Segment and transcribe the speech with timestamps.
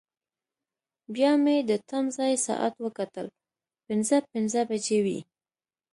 [1.13, 3.27] بیا مې د تمځای ساعت وکتل،
[3.87, 5.19] پنځه پنځه بجې وې.